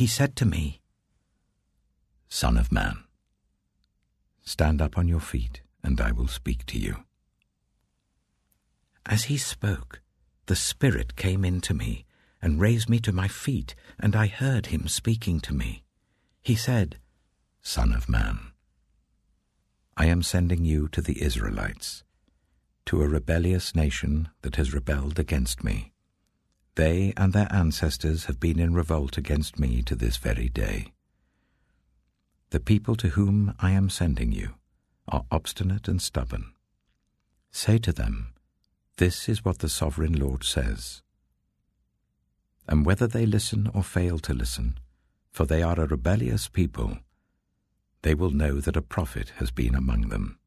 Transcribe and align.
He 0.00 0.06
said 0.06 0.34
to 0.36 0.46
me, 0.46 0.80
Son 2.26 2.56
of 2.56 2.72
man, 2.72 3.04
stand 4.42 4.80
up 4.80 4.96
on 4.96 5.08
your 5.08 5.20
feet, 5.20 5.60
and 5.84 6.00
I 6.00 6.10
will 6.10 6.26
speak 6.26 6.64
to 6.68 6.78
you. 6.78 7.04
As 9.04 9.24
he 9.24 9.36
spoke, 9.36 10.00
the 10.46 10.56
Spirit 10.56 11.16
came 11.16 11.44
into 11.44 11.74
me 11.74 12.06
and 12.40 12.58
raised 12.58 12.88
me 12.88 12.98
to 13.00 13.12
my 13.12 13.28
feet, 13.28 13.74
and 13.98 14.16
I 14.16 14.26
heard 14.26 14.68
him 14.68 14.88
speaking 14.88 15.38
to 15.40 15.52
me. 15.52 15.84
He 16.40 16.54
said, 16.54 16.96
Son 17.60 17.92
of 17.92 18.08
man, 18.08 18.52
I 19.98 20.06
am 20.06 20.22
sending 20.22 20.64
you 20.64 20.88
to 20.92 21.02
the 21.02 21.20
Israelites, 21.20 22.04
to 22.86 23.02
a 23.02 23.06
rebellious 23.06 23.74
nation 23.74 24.30
that 24.40 24.56
has 24.56 24.72
rebelled 24.72 25.18
against 25.18 25.62
me. 25.62 25.92
They 26.80 27.12
and 27.14 27.34
their 27.34 27.52
ancestors 27.52 28.24
have 28.24 28.40
been 28.40 28.58
in 28.58 28.72
revolt 28.72 29.18
against 29.18 29.58
me 29.58 29.82
to 29.82 29.94
this 29.94 30.16
very 30.16 30.48
day. 30.48 30.94
The 32.52 32.58
people 32.58 32.96
to 32.96 33.08
whom 33.08 33.54
I 33.58 33.72
am 33.72 33.90
sending 33.90 34.32
you 34.32 34.54
are 35.06 35.26
obstinate 35.30 35.88
and 35.88 36.00
stubborn. 36.00 36.54
Say 37.50 37.76
to 37.80 37.92
them, 37.92 38.32
This 38.96 39.28
is 39.28 39.44
what 39.44 39.58
the 39.58 39.68
sovereign 39.68 40.18
Lord 40.18 40.42
says. 40.42 41.02
And 42.66 42.86
whether 42.86 43.06
they 43.06 43.26
listen 43.26 43.70
or 43.74 43.82
fail 43.82 44.18
to 44.20 44.32
listen, 44.32 44.78
for 45.30 45.44
they 45.44 45.62
are 45.62 45.78
a 45.78 45.86
rebellious 45.86 46.48
people, 46.48 46.96
they 48.00 48.14
will 48.14 48.30
know 48.30 48.58
that 48.58 48.78
a 48.78 48.80
prophet 48.96 49.34
has 49.36 49.50
been 49.50 49.74
among 49.74 50.08
them. 50.08 50.39